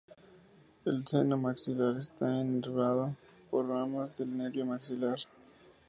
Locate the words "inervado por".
2.41-3.67